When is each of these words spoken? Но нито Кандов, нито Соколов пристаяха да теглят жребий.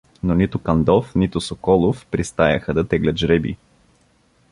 Но 0.23 0.35
нито 0.35 0.59
Кандов, 0.59 1.15
нито 1.15 1.41
Соколов 1.41 2.05
пристаяха 2.05 2.73
да 2.73 2.87
теглят 2.87 3.17
жребий. 3.19 3.57